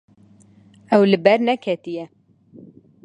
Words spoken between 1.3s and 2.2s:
neketiye.